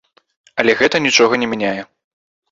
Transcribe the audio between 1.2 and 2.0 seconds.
не мяняе.